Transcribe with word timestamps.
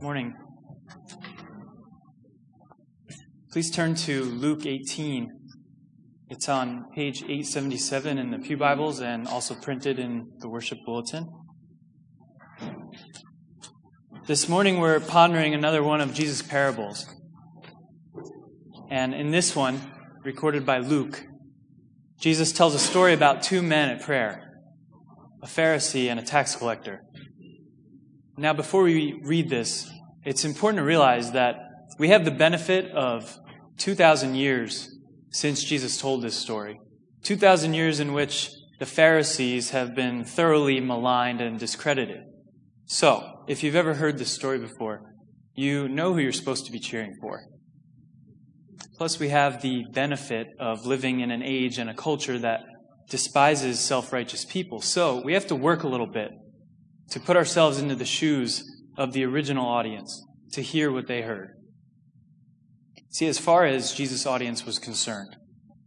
Morning. 0.00 0.34
Please 3.50 3.70
turn 3.70 3.94
to 3.96 4.24
Luke 4.24 4.64
18. 4.64 5.28
It's 6.28 6.48
on 6.48 6.84
page 6.94 7.22
877 7.22 8.18
in 8.18 8.30
the 8.30 8.38
Pew 8.38 8.56
Bibles 8.56 9.00
and 9.00 9.26
also 9.26 9.54
printed 9.54 9.98
in 9.98 10.30
the 10.38 10.48
worship 10.48 10.78
bulletin. 10.86 11.28
This 14.26 14.48
morning 14.48 14.78
we're 14.78 15.00
pondering 15.00 15.52
another 15.52 15.82
one 15.82 16.00
of 16.00 16.14
Jesus' 16.14 16.42
parables. 16.42 17.06
And 18.88 19.14
in 19.14 19.30
this 19.30 19.56
one, 19.56 19.80
recorded 20.22 20.64
by 20.64 20.78
Luke, 20.78 21.24
Jesus 22.20 22.52
tells 22.52 22.74
a 22.74 22.78
story 22.78 23.14
about 23.14 23.42
two 23.42 23.62
men 23.62 23.88
at 23.88 24.02
prayer 24.02 24.48
a 25.42 25.46
Pharisee 25.46 26.08
and 26.08 26.20
a 26.20 26.22
tax 26.22 26.54
collector. 26.54 27.02
Now, 28.42 28.52
before 28.52 28.82
we 28.82 29.20
read 29.22 29.48
this, 29.50 29.88
it's 30.24 30.44
important 30.44 30.80
to 30.80 30.84
realize 30.84 31.30
that 31.30 31.54
we 32.00 32.08
have 32.08 32.24
the 32.24 32.32
benefit 32.32 32.90
of 32.90 33.38
2,000 33.76 34.34
years 34.34 34.98
since 35.30 35.62
Jesus 35.62 36.00
told 36.00 36.22
this 36.22 36.34
story. 36.34 36.80
2,000 37.22 37.72
years 37.72 38.00
in 38.00 38.14
which 38.14 38.50
the 38.80 38.84
Pharisees 38.84 39.70
have 39.70 39.94
been 39.94 40.24
thoroughly 40.24 40.80
maligned 40.80 41.40
and 41.40 41.56
discredited. 41.56 42.18
So, 42.86 43.44
if 43.46 43.62
you've 43.62 43.76
ever 43.76 43.94
heard 43.94 44.18
this 44.18 44.32
story 44.32 44.58
before, 44.58 45.02
you 45.54 45.88
know 45.88 46.12
who 46.12 46.18
you're 46.18 46.32
supposed 46.32 46.66
to 46.66 46.72
be 46.72 46.80
cheering 46.80 47.14
for. 47.20 47.44
Plus, 48.96 49.20
we 49.20 49.28
have 49.28 49.62
the 49.62 49.84
benefit 49.92 50.48
of 50.58 50.84
living 50.84 51.20
in 51.20 51.30
an 51.30 51.44
age 51.44 51.78
and 51.78 51.88
a 51.88 51.94
culture 51.94 52.40
that 52.40 52.62
despises 53.08 53.78
self 53.78 54.12
righteous 54.12 54.44
people. 54.44 54.80
So, 54.80 55.22
we 55.24 55.34
have 55.34 55.46
to 55.46 55.54
work 55.54 55.84
a 55.84 55.88
little 55.88 56.08
bit 56.08 56.32
to 57.12 57.20
put 57.20 57.36
ourselves 57.36 57.78
into 57.78 57.94
the 57.94 58.06
shoes 58.06 58.64
of 58.96 59.12
the 59.12 59.22
original 59.22 59.66
audience, 59.66 60.24
to 60.50 60.62
hear 60.62 60.90
what 60.90 61.06
they 61.06 61.20
heard. 61.20 61.50
See, 63.10 63.26
as 63.26 63.38
far 63.38 63.66
as 63.66 63.92
Jesus' 63.92 64.24
audience 64.24 64.64
was 64.64 64.78
concerned, 64.78 65.36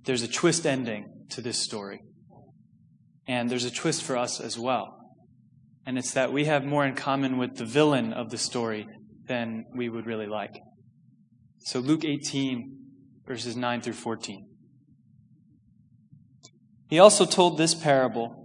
there's 0.03 0.21
a 0.21 0.27
twist 0.27 0.67
ending 0.67 1.25
to 1.31 1.41
this 1.41 1.57
story. 1.57 1.99
And 3.27 3.49
there's 3.49 3.65
a 3.65 3.71
twist 3.71 4.03
for 4.03 4.15
us 4.15 4.39
as 4.39 4.59
well. 4.59 4.95
And 5.83 5.97
it's 5.97 6.11
that 6.13 6.31
we 6.31 6.45
have 6.45 6.63
more 6.63 6.85
in 6.85 6.93
common 6.93 7.39
with 7.39 7.55
the 7.55 7.65
villain 7.65 8.13
of 8.13 8.29
the 8.29 8.37
story 8.37 8.87
than 9.27 9.65
we 9.75 9.89
would 9.89 10.05
really 10.05 10.27
like. 10.27 10.53
So, 11.61 11.79
Luke 11.79 12.05
18, 12.05 12.77
verses 13.25 13.55
9 13.55 13.81
through 13.81 13.93
14. 13.93 14.47
He 16.87 16.99
also 16.99 17.25
told 17.25 17.57
this 17.57 17.73
parable 17.73 18.44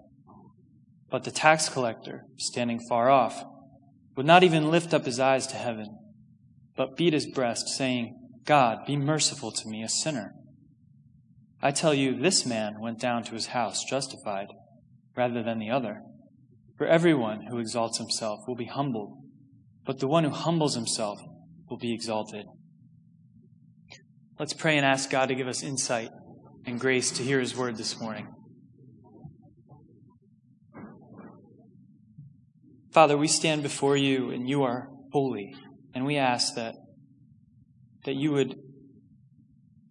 But 1.11 1.25
the 1.25 1.31
tax 1.31 1.67
collector, 1.67 2.23
standing 2.37 2.79
far 2.87 3.09
off, 3.09 3.43
would 4.15 4.25
not 4.25 4.43
even 4.43 4.71
lift 4.71 4.93
up 4.93 5.05
his 5.05 5.19
eyes 5.19 5.45
to 5.47 5.57
heaven, 5.57 5.97
but 6.77 6.95
beat 6.95 7.13
his 7.13 7.27
breast, 7.27 7.67
saying, 7.67 8.17
God, 8.45 8.85
be 8.87 8.95
merciful 8.95 9.51
to 9.51 9.67
me, 9.67 9.83
a 9.83 9.89
sinner. 9.89 10.33
I 11.61 11.71
tell 11.71 11.93
you, 11.93 12.15
this 12.15 12.45
man 12.45 12.79
went 12.79 12.99
down 12.99 13.23
to 13.25 13.33
his 13.33 13.47
house 13.47 13.83
justified, 13.83 14.47
rather 15.15 15.43
than 15.43 15.59
the 15.59 15.69
other. 15.69 16.01
For 16.77 16.87
everyone 16.87 17.47
who 17.47 17.59
exalts 17.59 17.97
himself 17.97 18.39
will 18.47 18.55
be 18.55 18.65
humbled, 18.65 19.17
but 19.85 19.99
the 19.99 20.07
one 20.07 20.23
who 20.23 20.31
humbles 20.31 20.75
himself 20.75 21.19
will 21.69 21.77
be 21.77 21.93
exalted. 21.93 22.45
Let's 24.39 24.53
pray 24.53 24.77
and 24.77 24.85
ask 24.85 25.09
God 25.09 25.27
to 25.27 25.35
give 25.35 25.47
us 25.47 25.61
insight 25.61 26.09
and 26.65 26.79
grace 26.79 27.11
to 27.11 27.23
hear 27.23 27.39
his 27.39 27.55
word 27.55 27.77
this 27.77 27.99
morning. 27.99 28.27
Father, 32.91 33.17
we 33.17 33.27
stand 33.27 33.63
before 33.63 33.95
you 33.95 34.31
and 34.31 34.49
you 34.49 34.63
are 34.63 34.89
holy, 35.11 35.55
and 35.93 36.05
we 36.05 36.17
ask 36.17 36.55
that, 36.55 36.75
that 38.05 38.15
you 38.15 38.31
would 38.31 38.55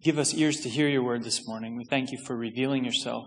give 0.03 0.19
us 0.19 0.33
ears 0.33 0.61
to 0.61 0.69
hear 0.69 0.87
your 0.87 1.03
word 1.03 1.23
this 1.23 1.47
morning. 1.47 1.77
We 1.77 1.85
thank 1.85 2.11
you 2.11 2.19
for 2.25 2.35
revealing 2.35 2.85
yourself. 2.85 3.25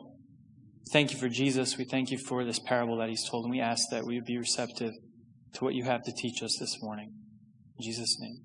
Thank 0.93 1.13
you 1.13 1.19
for 1.19 1.29
Jesus. 1.29 1.77
We 1.77 1.85
thank 1.85 2.11
you 2.11 2.19
for 2.19 2.45
this 2.45 2.59
parable 2.59 2.99
that 2.99 3.09
he's 3.09 3.29
told, 3.29 3.45
and 3.47 3.51
we 3.51 3.61
ask 3.61 3.89
that 3.91 4.05
we 4.05 4.15
would 4.15 4.27
be 4.27 4.39
receptive 4.39 4.93
to 5.55 5.65
what 5.65 5.75
you 5.75 5.85
have 5.85 6.05
to 6.05 6.13
teach 6.13 6.43
us 6.43 6.57
this 6.59 6.81
morning. 6.81 7.13
In 7.79 7.85
Jesus' 7.85 8.17
name. 8.21 8.43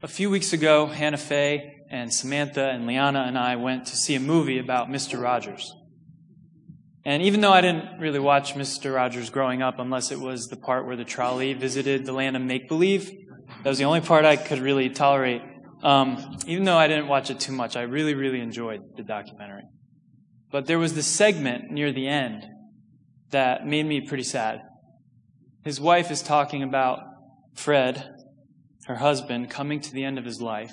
A 0.00 0.08
few 0.08 0.30
weeks 0.30 0.52
ago, 0.52 0.86
Hannah 0.86 1.16
Faye 1.16 1.82
and 1.90 2.14
Samantha 2.14 2.68
and 2.70 2.86
Liana 2.86 3.24
and 3.26 3.36
I 3.36 3.56
went 3.56 3.86
to 3.86 3.96
see 3.96 4.14
a 4.14 4.20
movie 4.20 4.58
about 4.58 4.88
Mr. 4.88 5.20
Rogers. 5.20 5.74
And 7.08 7.22
even 7.22 7.40
though 7.40 7.54
I 7.54 7.62
didn't 7.62 8.00
really 8.00 8.18
watch 8.18 8.52
Mr. 8.52 8.94
Rogers 8.94 9.30
growing 9.30 9.62
up, 9.62 9.78
unless 9.78 10.12
it 10.12 10.20
was 10.20 10.48
the 10.48 10.58
part 10.58 10.84
where 10.84 10.94
the 10.94 11.06
trolley 11.06 11.54
visited 11.54 12.04
the 12.04 12.12
land 12.12 12.36
of 12.36 12.42
make 12.42 12.68
believe, 12.68 13.10
that 13.62 13.70
was 13.70 13.78
the 13.78 13.84
only 13.84 14.02
part 14.02 14.26
I 14.26 14.36
could 14.36 14.58
really 14.58 14.90
tolerate. 14.90 15.40
Um, 15.82 16.36
even 16.46 16.64
though 16.64 16.76
I 16.76 16.86
didn't 16.86 17.08
watch 17.08 17.30
it 17.30 17.40
too 17.40 17.52
much, 17.52 17.76
I 17.76 17.82
really, 17.84 18.12
really 18.12 18.40
enjoyed 18.40 18.94
the 18.98 19.02
documentary. 19.02 19.62
But 20.52 20.66
there 20.66 20.78
was 20.78 20.92
this 20.92 21.06
segment 21.06 21.70
near 21.70 21.92
the 21.92 22.06
end 22.06 22.44
that 23.30 23.66
made 23.66 23.86
me 23.86 24.02
pretty 24.02 24.22
sad. 24.22 24.60
His 25.64 25.80
wife 25.80 26.10
is 26.10 26.20
talking 26.20 26.62
about 26.62 27.00
Fred, 27.54 28.06
her 28.84 28.96
husband, 28.96 29.48
coming 29.48 29.80
to 29.80 29.92
the 29.94 30.04
end 30.04 30.18
of 30.18 30.26
his 30.26 30.42
life. 30.42 30.72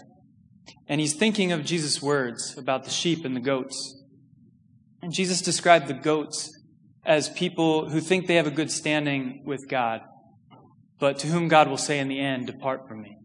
And 0.85 0.99
he's 0.99 1.13
thinking 1.13 1.53
of 1.53 1.63
Jesus' 1.63 2.01
words 2.01 2.57
about 2.57 2.83
the 2.83 2.89
sheep 2.89 3.23
and 3.23 3.37
the 3.37 3.39
goats. 3.39 4.01
And 5.05 5.13
Jesus 5.13 5.39
described 5.39 5.85
the 5.85 5.93
goats 5.93 6.49
as 7.05 7.29
people 7.29 7.91
who 7.91 8.01
think 8.01 8.25
they 8.25 8.37
have 8.37 8.47
a 8.47 8.51
good 8.51 8.71
standing 8.71 9.43
with 9.45 9.69
God, 9.69 10.01
but 10.99 11.19
to 11.19 11.27
whom 11.27 11.47
God 11.47 11.67
will 11.67 11.77
say 11.77 11.99
in 11.99 12.07
the 12.07 12.19
end, 12.19 12.47
Depart 12.47 12.87
from 12.87 13.03
me. 13.03 13.15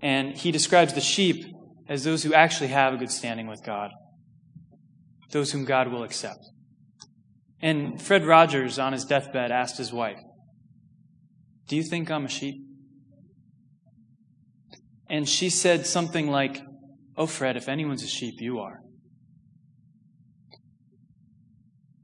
And 0.00 0.36
he 0.36 0.52
describes 0.52 0.92
the 0.92 1.00
sheep 1.00 1.44
as 1.88 2.04
those 2.04 2.22
who 2.22 2.32
actually 2.32 2.68
have 2.68 2.94
a 2.94 2.98
good 2.98 3.10
standing 3.10 3.48
with 3.48 3.64
God, 3.64 3.90
those 5.32 5.50
whom 5.50 5.64
God 5.64 5.88
will 5.88 6.04
accept. 6.04 6.46
And 7.60 8.00
Fred 8.00 8.24
Rogers, 8.24 8.78
on 8.78 8.92
his 8.92 9.04
deathbed, 9.04 9.50
asked 9.50 9.78
his 9.78 9.92
wife, 9.92 10.20
Do 11.66 11.74
you 11.74 11.82
think 11.82 12.12
I'm 12.12 12.26
a 12.26 12.28
sheep? 12.28 12.64
And 15.10 15.28
she 15.28 15.50
said 15.50 15.84
something 15.84 16.28
like, 16.28 16.62
Oh, 17.16 17.26
Fred, 17.26 17.56
if 17.56 17.68
anyone's 17.68 18.04
a 18.04 18.06
sheep, 18.06 18.40
you 18.40 18.60
are. 18.60 18.85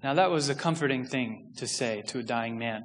Now, 0.03 0.15
that 0.15 0.31
was 0.31 0.49
a 0.49 0.55
comforting 0.55 1.07
thing 1.07 1.53
to 1.59 1.67
say 1.67 2.03
to 2.09 2.19
a 2.19 2.23
dying 2.23 2.59
man. 2.59 2.83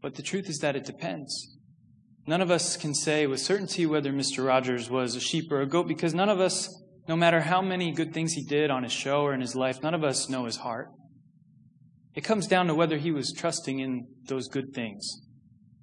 But 0.00 0.14
the 0.14 0.22
truth 0.22 0.48
is 0.48 0.58
that 0.58 0.76
it 0.76 0.84
depends. 0.84 1.56
None 2.26 2.40
of 2.40 2.50
us 2.50 2.76
can 2.76 2.94
say 2.94 3.26
with 3.26 3.40
certainty 3.40 3.86
whether 3.86 4.12
Mr. 4.12 4.46
Rogers 4.46 4.88
was 4.88 5.16
a 5.16 5.20
sheep 5.20 5.50
or 5.50 5.60
a 5.60 5.66
goat 5.66 5.88
because 5.88 6.14
none 6.14 6.28
of 6.28 6.38
us, 6.38 6.68
no 7.08 7.16
matter 7.16 7.40
how 7.40 7.60
many 7.60 7.90
good 7.90 8.14
things 8.14 8.34
he 8.34 8.44
did 8.44 8.70
on 8.70 8.84
his 8.84 8.92
show 8.92 9.22
or 9.22 9.34
in 9.34 9.40
his 9.40 9.56
life, 9.56 9.82
none 9.82 9.94
of 9.94 10.04
us 10.04 10.28
know 10.28 10.44
his 10.44 10.58
heart. 10.58 10.88
It 12.14 12.22
comes 12.22 12.46
down 12.46 12.68
to 12.68 12.74
whether 12.74 12.98
he 12.98 13.10
was 13.10 13.32
trusting 13.32 13.80
in 13.80 14.06
those 14.26 14.46
good 14.46 14.72
things 14.72 15.22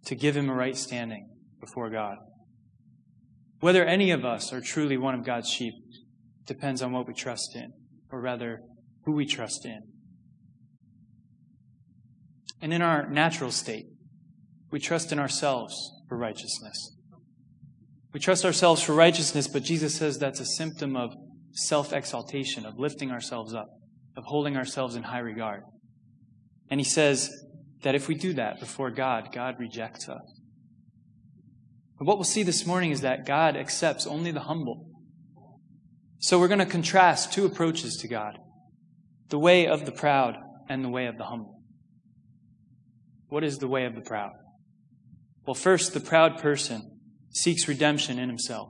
to 0.05 0.15
give 0.15 0.37
him 0.37 0.49
a 0.49 0.53
right 0.53 0.77
standing 0.77 1.27
before 1.59 1.89
God. 1.89 2.17
Whether 3.59 3.83
any 3.83 4.11
of 4.11 4.23
us 4.23 4.53
are 4.53 4.61
truly 4.61 4.95
one 4.95 5.15
of 5.15 5.25
God's 5.25 5.49
sheep 5.49 5.73
depends 6.45 6.81
on 6.81 6.93
what 6.93 7.07
we 7.07 7.13
trust 7.13 7.55
in, 7.55 7.73
or 8.09 8.21
rather, 8.21 8.61
who 9.03 9.11
we 9.11 9.25
trust 9.25 9.65
in. 9.65 9.81
And 12.61 12.73
in 12.73 12.81
our 12.81 13.09
natural 13.09 13.51
state, 13.51 13.85
we 14.71 14.79
trust 14.79 15.11
in 15.11 15.19
ourselves 15.19 15.75
for 16.07 16.17
righteousness. 16.17 16.95
We 18.13 18.19
trust 18.19 18.43
ourselves 18.43 18.81
for 18.81 18.93
righteousness, 18.93 19.47
but 19.47 19.63
Jesus 19.63 19.95
says 19.95 20.17
that's 20.17 20.39
a 20.39 20.45
symptom 20.45 20.95
of 20.95 21.13
self 21.51 21.93
exaltation, 21.93 22.65
of 22.65 22.77
lifting 22.77 23.11
ourselves 23.11 23.53
up, 23.53 23.67
of 24.17 24.25
holding 24.25 24.57
ourselves 24.57 24.95
in 24.95 25.03
high 25.03 25.19
regard. 25.19 25.61
And 26.69 26.79
he 26.79 26.83
says 26.83 27.29
that 27.83 27.95
if 27.95 28.07
we 28.07 28.15
do 28.15 28.33
that 28.33 28.59
before 28.59 28.91
God, 28.91 29.29
God 29.33 29.55
rejects 29.59 30.09
us. 30.09 30.41
But 31.97 32.05
what 32.05 32.17
we'll 32.17 32.23
see 32.23 32.43
this 32.43 32.65
morning 32.65 32.91
is 32.91 33.01
that 33.01 33.25
God 33.25 33.55
accepts 33.55 34.07
only 34.07 34.31
the 34.31 34.41
humble. 34.41 34.87
So 36.19 36.39
we're 36.39 36.47
going 36.47 36.59
to 36.59 36.65
contrast 36.65 37.33
two 37.33 37.45
approaches 37.45 37.97
to 37.97 38.07
God 38.07 38.37
the 39.29 39.39
way 39.39 39.67
of 39.67 39.85
the 39.85 39.91
proud 39.91 40.35
and 40.67 40.83
the 40.83 40.89
way 40.89 41.05
of 41.05 41.17
the 41.17 41.25
humble. 41.25 41.58
What 43.29 43.43
is 43.43 43.59
the 43.59 43.67
way 43.67 43.85
of 43.85 43.95
the 43.95 44.01
proud? 44.01 44.31
Well, 45.45 45.53
first, 45.55 45.93
the 45.93 45.99
proud 45.99 46.39
person 46.39 46.99
seeks 47.31 47.67
redemption 47.67 48.19
in 48.19 48.27
himself. 48.27 48.69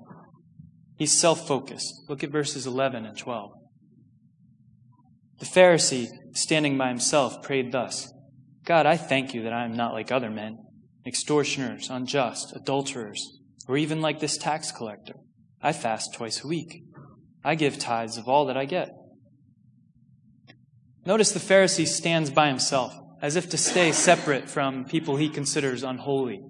He's 0.98 1.18
self 1.18 1.48
focused. 1.48 1.94
Look 2.10 2.24
at 2.24 2.30
verses 2.30 2.68
11 2.68 3.06
and 3.06 3.18
12. 3.18 3.52
The 5.40 5.46
Pharisee, 5.46 6.08
standing 6.34 6.78
by 6.78 6.90
himself, 6.90 7.42
prayed 7.42 7.72
thus 7.72 8.12
God, 8.66 8.86
I 8.86 8.98
thank 8.98 9.34
you 9.34 9.44
that 9.44 9.54
I 9.54 9.64
am 9.64 9.76
not 9.76 9.94
like 9.94 10.12
other 10.12 10.30
men, 10.30 10.58
extortioners, 11.06 11.90
unjust, 11.90 12.54
adulterers, 12.56 13.40
or 13.68 13.78
even 13.78 14.02
like 14.02 14.20
this 14.20 14.38
tax 14.38 14.72
collector. 14.72 15.16
I 15.62 15.74
fast 15.74 16.14
twice 16.14 16.44
a 16.44 16.48
week. 16.48 16.84
I 17.44 17.56
give 17.56 17.80
tithes 17.80 18.18
of 18.18 18.28
all 18.28 18.46
that 18.46 18.58
I 18.58 18.66
get. 18.66 18.90
Notice 21.06 21.32
the 21.32 21.40
Pharisee 21.40 21.88
stands 21.88 22.30
by 22.30 22.50
himself, 22.50 22.94
as 23.22 23.36
if 23.36 23.50
to 23.50 23.58
stay 23.58 23.92
separate 23.92 24.50
from 24.50 24.86
people 24.86 25.18
he 25.18 25.30
considers 25.30 25.84
unholy. 25.84 26.42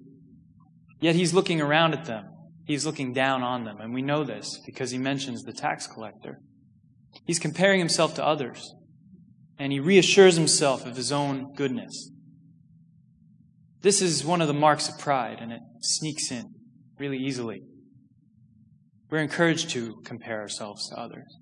Yet 1.01 1.15
he's 1.15 1.33
looking 1.33 1.61
around 1.61 1.93
at 1.93 2.05
them. 2.05 2.25
He's 2.65 2.85
looking 2.85 3.13
down 3.13 3.41
on 3.41 3.63
them. 3.63 3.77
And 3.79 3.93
we 3.93 4.01
know 4.01 4.23
this 4.23 4.59
because 4.65 4.91
he 4.91 4.97
mentions 4.97 5.43
the 5.43 5.53
tax 5.53 5.87
collector. 5.87 6.39
He's 7.25 7.39
comparing 7.39 7.79
himself 7.79 8.13
to 8.15 8.25
others. 8.25 8.75
And 9.57 9.71
he 9.71 9.79
reassures 9.79 10.35
himself 10.35 10.85
of 10.85 10.95
his 10.95 11.11
own 11.11 11.53
goodness. 11.55 12.11
This 13.81 14.01
is 14.01 14.25
one 14.25 14.41
of 14.41 14.47
the 14.47 14.53
marks 14.53 14.89
of 14.89 14.99
pride, 14.99 15.37
and 15.39 15.51
it 15.51 15.61
sneaks 15.81 16.31
in 16.31 16.53
really 16.99 17.17
easily. 17.17 17.61
We're 19.09 19.19
encouraged 19.19 19.69
to 19.71 20.01
compare 20.05 20.41
ourselves 20.41 20.87
to 20.89 20.99
others. 20.99 21.38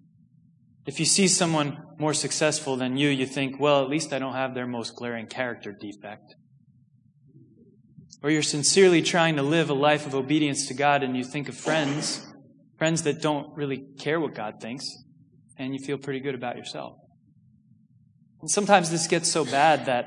If 0.88 1.02
you 1.02 1.06
see 1.06 1.28
someone 1.28 1.84
more 2.00 2.14
successful 2.14 2.78
than 2.78 2.96
you, 2.96 3.10
you 3.10 3.26
think, 3.26 3.60
well, 3.60 3.84
at 3.84 3.90
least 3.90 4.14
I 4.14 4.20
don't 4.20 4.36
have 4.36 4.56
their 4.56 4.66
most 4.66 4.96
glaring 4.96 5.28
character 5.28 5.76
defect. 5.78 6.34
Or 8.24 8.32
you're 8.32 8.42
sincerely 8.42 9.02
trying 9.02 9.36
to 9.36 9.44
live 9.44 9.70
a 9.70 9.74
life 9.74 10.08
of 10.08 10.16
obedience 10.16 10.68
to 10.68 10.74
God 10.74 11.04
and 11.04 11.16
you 11.16 11.26
think 11.26 11.50
of 11.50 11.58
friends, 11.58 12.26
friends 12.78 13.04
that 13.04 13.22
don't 13.22 13.54
really 13.58 13.86
care 14.00 14.18
what 14.22 14.34
God 14.34 14.62
thinks, 14.62 14.86
and 15.58 15.74
you 15.74 15.86
feel 15.86 15.98
pretty 15.98 16.22
good 16.22 16.36
about 16.36 16.56
yourself. 16.56 16.94
And 18.40 18.50
sometimes 18.50 18.90
this 18.90 19.08
gets 19.08 19.30
so 19.30 19.44
bad 19.44 19.88
that 19.88 20.06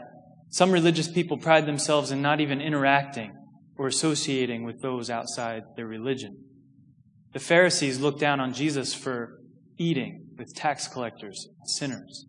some 0.48 0.72
religious 0.72 1.08
people 1.08 1.36
pride 1.36 1.66
themselves 1.66 2.10
in 2.10 2.22
not 2.22 2.40
even 2.40 2.62
interacting 2.62 3.32
or 3.76 3.86
associating 3.86 4.64
with 4.64 4.80
those 4.80 5.10
outside 5.10 5.62
their 5.76 5.86
religion. 5.86 6.42
The 7.34 7.38
Pharisees 7.38 8.00
looked 8.00 8.18
down 8.18 8.40
on 8.40 8.54
Jesus 8.54 8.94
for 8.94 9.40
eating 9.76 10.29
with 10.40 10.54
tax 10.54 10.88
collectors, 10.88 11.48
sinners. 11.66 12.24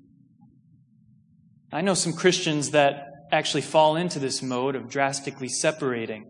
I 1.71 1.79
know 1.79 1.93
some 1.93 2.11
Christians 2.11 2.71
that 2.71 3.05
actually 3.31 3.61
fall 3.61 3.95
into 3.95 4.19
this 4.19 4.41
mode 4.41 4.75
of 4.75 4.89
drastically 4.89 5.47
separating 5.47 6.25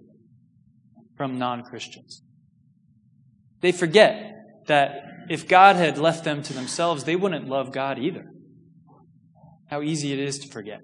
from 1.18 1.39
non 1.39 1.63
Christians. 1.63 2.22
They 3.62 3.72
forget 3.72 4.31
that 4.68 5.01
if 5.28 5.48
God 5.48 5.75
had 5.75 5.98
left 5.98 6.24
them 6.24 6.44
to 6.44 6.54
themselves, 6.54 7.04
they 7.04 7.16
wouldn't 7.16 7.48
love 7.48 7.74
God 7.74 7.98
either. 7.98 8.25
How 9.72 9.81
easy 9.81 10.13
it 10.13 10.19
is 10.19 10.38
to 10.39 10.50
forget. 10.50 10.81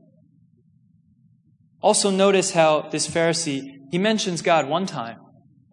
Also, 1.79 2.09
notice 2.09 2.53
how 2.53 2.89
this 2.89 3.07
Pharisee, 3.07 3.69
he 3.91 3.99
mentions 3.99 4.41
God 4.41 4.67
one 4.67 4.87
time, 4.87 5.19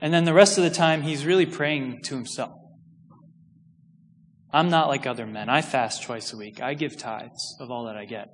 and 0.03 0.13
then 0.13 0.25
the 0.25 0.35
rest 0.35 0.59
of 0.59 0.65
the 0.65 0.71
time, 0.71 1.01
he's 1.01 1.25
really 1.25 1.47
praying 1.47 2.03
to 2.03 2.15
himself. 2.15 2.53
I'm 4.55 4.71
not 4.71 4.87
like 4.87 5.05
other 5.05 5.27
men. 5.27 5.49
I 5.49 5.63
fast 5.63 6.05
twice 6.05 6.33
a 6.33 6.37
week. 6.37 6.63
I 6.63 6.75
give 6.75 6.97
tithes 6.97 7.57
of 7.59 7.73
all 7.73 7.87
that 7.87 7.97
I 7.97 8.05
get. 8.05 8.29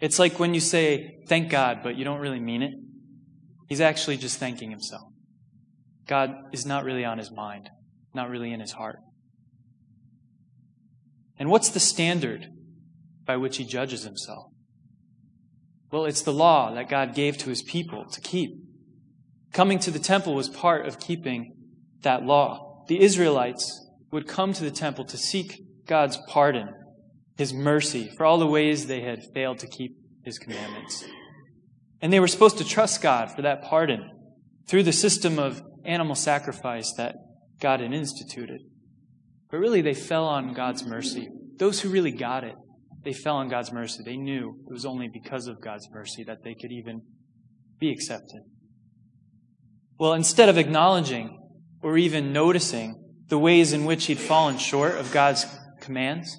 It's 0.00 0.18
like 0.18 0.40
when 0.40 0.54
you 0.54 0.60
say, 0.60 1.18
thank 1.28 1.50
God, 1.50 1.84
but 1.84 1.96
you 1.96 2.04
don't 2.04 2.18
really 2.18 2.40
mean 2.40 2.62
it. 2.62 2.72
He's 3.68 3.80
actually 3.80 4.16
just 4.16 4.40
thanking 4.40 4.72
himself. 4.72 5.04
God 6.08 6.32
is 6.52 6.66
not 6.66 6.82
really 6.82 7.04
on 7.04 7.16
his 7.16 7.30
mind, 7.30 7.70
not 8.12 8.28
really 8.28 8.52
in 8.52 8.58
his 8.58 8.72
heart. 8.72 8.96
And 11.38 11.48
what's 11.48 11.68
the 11.68 11.78
standard 11.78 12.48
by 13.24 13.36
which 13.36 13.58
he 13.58 13.64
judges 13.64 14.02
himself? 14.02 14.46
Well, 15.92 16.06
it's 16.06 16.22
the 16.22 16.32
law 16.32 16.74
that 16.74 16.88
God 16.88 17.14
gave 17.14 17.38
to 17.38 17.50
his 17.50 17.62
people 17.62 18.04
to 18.10 18.20
keep. 18.20 18.50
Coming 19.52 19.78
to 19.78 19.92
the 19.92 20.00
temple 20.00 20.34
was 20.34 20.48
part 20.48 20.86
of 20.86 20.98
keeping 20.98 21.54
that 22.00 22.24
law. 22.24 22.82
The 22.88 23.00
Israelites 23.00 23.81
would 24.12 24.28
come 24.28 24.52
to 24.52 24.62
the 24.62 24.70
temple 24.70 25.04
to 25.06 25.16
seek 25.16 25.62
God's 25.86 26.18
pardon, 26.28 26.68
His 27.36 27.52
mercy, 27.52 28.12
for 28.16 28.24
all 28.24 28.38
the 28.38 28.46
ways 28.46 28.86
they 28.86 29.00
had 29.00 29.24
failed 29.34 29.58
to 29.60 29.66
keep 29.66 29.96
His 30.22 30.38
commandments. 30.38 31.04
And 32.00 32.12
they 32.12 32.20
were 32.20 32.28
supposed 32.28 32.58
to 32.58 32.64
trust 32.64 33.02
God 33.02 33.34
for 33.34 33.42
that 33.42 33.62
pardon 33.62 34.08
through 34.68 34.82
the 34.84 34.92
system 34.92 35.38
of 35.38 35.62
animal 35.84 36.14
sacrifice 36.14 36.92
that 36.96 37.16
God 37.60 37.80
had 37.80 37.92
instituted. 37.92 38.60
But 39.50 39.58
really, 39.58 39.80
they 39.80 39.94
fell 39.94 40.26
on 40.26 40.52
God's 40.52 40.84
mercy. 40.84 41.28
Those 41.58 41.80
who 41.80 41.88
really 41.88 42.12
got 42.12 42.44
it, 42.44 42.54
they 43.04 43.12
fell 43.12 43.36
on 43.36 43.48
God's 43.48 43.72
mercy. 43.72 44.02
They 44.04 44.16
knew 44.16 44.56
it 44.68 44.72
was 44.72 44.84
only 44.84 45.08
because 45.08 45.46
of 45.46 45.60
God's 45.60 45.88
mercy 45.92 46.24
that 46.24 46.44
they 46.44 46.54
could 46.54 46.72
even 46.72 47.02
be 47.78 47.90
accepted. 47.90 48.42
Well, 49.98 50.14
instead 50.14 50.48
of 50.48 50.58
acknowledging 50.58 51.38
or 51.82 51.96
even 51.98 52.32
noticing 52.32 53.01
the 53.32 53.38
ways 53.38 53.72
in 53.72 53.86
which 53.86 54.04
he'd 54.04 54.18
fallen 54.18 54.58
short 54.58 54.92
of 54.98 55.10
God's 55.10 55.46
commands, 55.80 56.36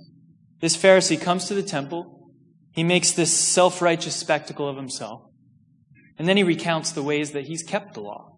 this 0.61 0.77
Pharisee 0.77 1.19
comes 1.19 1.47
to 1.47 1.55
the 1.55 1.63
temple. 1.63 2.29
He 2.69 2.83
makes 2.83 3.09
this 3.09 3.33
self 3.33 3.81
righteous 3.81 4.15
spectacle 4.15 4.69
of 4.69 4.77
himself. 4.77 5.23
And 6.19 6.27
then 6.27 6.37
he 6.37 6.43
recounts 6.43 6.91
the 6.91 7.01
ways 7.01 7.31
that 7.31 7.45
he's 7.47 7.63
kept 7.63 7.95
the 7.95 8.01
law. 8.01 8.35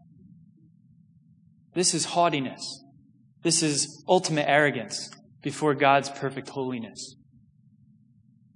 This 1.73 1.93
is 1.93 2.05
haughtiness. 2.05 2.81
This 3.43 3.61
is 3.61 4.01
ultimate 4.07 4.47
arrogance 4.47 5.09
before 5.41 5.75
God's 5.75 6.07
perfect 6.07 6.47
holiness. 6.47 7.17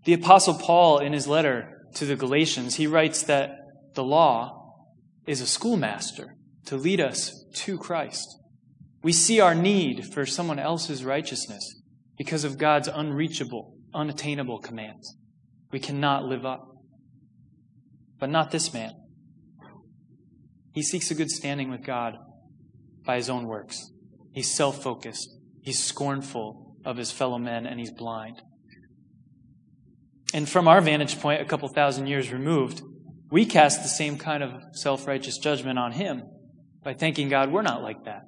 The 0.06 0.14
Apostle 0.14 0.54
Paul, 0.54 1.00
in 1.00 1.12
his 1.12 1.28
letter 1.28 1.82
to 1.96 2.06
the 2.06 2.16
Galatians, 2.16 2.76
he 2.76 2.88
writes 2.88 3.24
that 3.24 3.52
the 3.96 4.06
law 4.06 4.78
is 5.28 5.42
a 5.42 5.46
schoolmaster 5.46 6.38
to 6.68 6.78
lead 6.78 7.02
us 7.02 7.44
to 7.56 7.78
Christ. 7.78 8.39
We 9.02 9.14
see 9.14 9.40
our 9.40 9.56
need 9.56 10.14
for 10.14 10.26
someone 10.26 10.60
else's 10.60 11.06
righteousness 11.06 11.82
because 12.18 12.44
of 12.44 12.58
God's 12.58 12.88
unreachable, 12.88 13.74
unattainable 13.94 14.60
commands. 14.60 15.16
We 15.72 15.80
cannot 15.80 16.26
live 16.26 16.46
up. 16.46 16.66
But 18.20 18.30
not 18.30 18.52
this 18.52 18.74
man. 18.74 18.92
He 20.74 20.84
seeks 20.84 21.10
a 21.12 21.16
good 21.16 21.30
standing 21.30 21.72
with 21.72 21.84
God 21.84 22.18
by 23.06 23.16
his 23.16 23.30
own 23.30 23.48
works. 23.48 23.92
He's 24.34 24.54
self 24.54 24.84
focused. 24.84 25.30
He's 25.62 25.84
scornful 25.84 26.76
of 26.86 26.98
his 26.98 27.12
fellow 27.12 27.38
men, 27.38 27.66
and 27.66 27.80
he's 27.80 27.92
blind. 27.92 28.42
And 30.34 30.48
from 30.48 30.68
our 30.68 30.82
vantage 30.82 31.20
point, 31.20 31.42
a 31.42 31.46
couple 31.46 31.68
thousand 31.70 32.08
years 32.08 32.32
removed, 32.32 32.82
we 33.32 33.46
cast 33.46 33.82
the 33.82 33.90
same 33.90 34.18
kind 34.18 34.44
of 34.44 34.52
self 34.74 35.08
righteous 35.08 35.38
judgment 35.38 35.80
on 35.80 35.94
him 35.94 36.24
by 36.84 36.94
thanking 36.94 37.30
God 37.30 37.52
we're 37.52 37.62
not 37.62 37.82
like 37.82 38.04
that. 38.06 38.24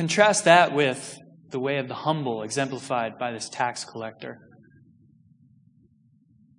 Contrast 0.00 0.46
that 0.46 0.72
with 0.72 1.18
the 1.50 1.60
way 1.60 1.76
of 1.76 1.86
the 1.86 1.94
humble 1.94 2.42
exemplified 2.42 3.18
by 3.18 3.32
this 3.32 3.50
tax 3.50 3.84
collector. 3.84 4.38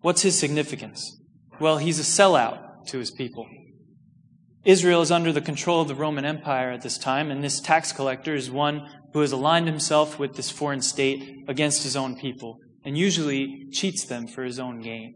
What's 0.01 0.21
his 0.21 0.37
significance? 0.37 1.19
Well, 1.59 1.79
he's 1.79 1.99
a 1.99 2.03
sellout 2.03 2.85
to 2.89 2.99
his 2.99 3.09
people. 3.09 3.47
Israel 4.63 5.01
is 5.01 5.09
under 5.09 5.31
the 5.33 5.41
control 5.41 5.81
of 5.81 5.87
the 5.87 5.95
Roman 5.95 6.23
Empire 6.23 6.69
at 6.69 6.83
this 6.83 6.99
time, 6.99 7.31
and 7.31 7.43
this 7.43 7.59
tax 7.59 7.91
collector 7.91 8.35
is 8.35 8.51
one 8.51 8.87
who 9.11 9.21
has 9.21 9.31
aligned 9.31 9.65
himself 9.65 10.19
with 10.19 10.35
this 10.35 10.51
foreign 10.51 10.83
state 10.83 11.43
against 11.47 11.81
his 11.81 11.95
own 11.95 12.15
people, 12.15 12.59
and 12.85 12.95
usually 12.95 13.65
cheats 13.71 14.05
them 14.05 14.27
for 14.27 14.43
his 14.43 14.59
own 14.59 14.81
gain. 14.81 15.15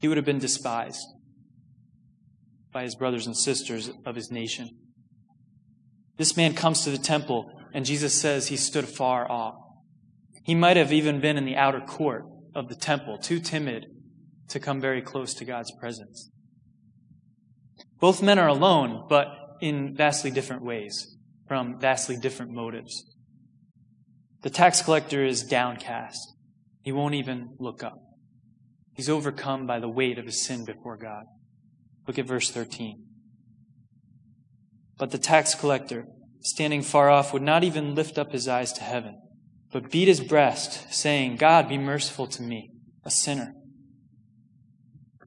He 0.00 0.08
would 0.08 0.16
have 0.16 0.24
been 0.24 0.38
despised 0.38 1.06
by 2.72 2.84
his 2.84 2.96
brothers 2.96 3.26
and 3.26 3.36
sisters 3.36 3.90
of 4.06 4.16
his 4.16 4.30
nation. 4.30 4.70
This 6.16 6.36
man 6.36 6.54
comes 6.54 6.82
to 6.82 6.90
the 6.90 6.98
temple, 6.98 7.50
and 7.74 7.84
Jesus 7.84 8.18
says 8.18 8.48
he 8.48 8.56
stood 8.56 8.88
far 8.88 9.30
off. 9.30 9.54
He 10.44 10.54
might 10.54 10.76
have 10.76 10.92
even 10.92 11.20
been 11.20 11.36
in 11.36 11.44
the 11.44 11.56
outer 11.56 11.80
court 11.80 12.24
of 12.54 12.68
the 12.68 12.74
temple, 12.74 13.18
too 13.18 13.40
timid 13.40 13.86
to 14.48 14.60
come 14.60 14.80
very 14.80 15.02
close 15.02 15.34
to 15.34 15.44
God's 15.44 15.72
presence. 15.78 16.30
Both 18.00 18.22
men 18.22 18.38
are 18.38 18.48
alone, 18.48 19.06
but 19.08 19.28
in 19.60 19.94
vastly 19.96 20.30
different 20.30 20.62
ways, 20.62 21.16
from 21.48 21.78
vastly 21.80 22.16
different 22.16 22.52
motives. 22.52 23.04
The 24.42 24.50
tax 24.50 24.82
collector 24.82 25.24
is 25.24 25.42
downcast. 25.42 26.34
He 26.82 26.92
won't 26.92 27.14
even 27.14 27.56
look 27.58 27.82
up. 27.82 27.98
He's 28.94 29.10
overcome 29.10 29.66
by 29.66 29.80
the 29.80 29.88
weight 29.88 30.18
of 30.18 30.26
his 30.26 30.44
sin 30.44 30.64
before 30.64 30.96
God. 30.96 31.24
Look 32.06 32.18
at 32.18 32.26
verse 32.26 32.50
13. 32.50 33.05
But 34.98 35.10
the 35.10 35.18
tax 35.18 35.54
collector, 35.54 36.06
standing 36.40 36.82
far 36.82 37.10
off, 37.10 37.32
would 37.32 37.42
not 37.42 37.64
even 37.64 37.94
lift 37.94 38.18
up 38.18 38.32
his 38.32 38.48
eyes 38.48 38.72
to 38.74 38.82
heaven, 38.82 39.20
but 39.72 39.90
beat 39.90 40.08
his 40.08 40.20
breast, 40.20 40.92
saying, 40.92 41.36
God, 41.36 41.68
be 41.68 41.78
merciful 41.78 42.26
to 42.28 42.42
me, 42.42 42.70
a 43.04 43.10
sinner. 43.10 43.52